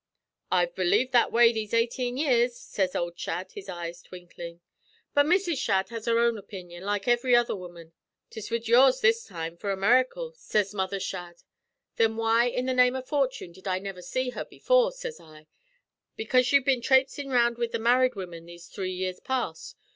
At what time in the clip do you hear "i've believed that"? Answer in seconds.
0.51-1.31